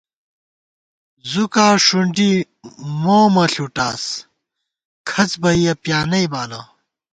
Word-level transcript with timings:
زُوکا 1.29 1.67
ݭُونڈِی 1.85 2.31
مومہ 3.01 3.45
ݪُٹاس، 3.53 4.03
کھڅ 5.09 5.31
بئیَہ 5.41 5.73
پیانئ 5.83 6.25
بالہ 6.31 6.61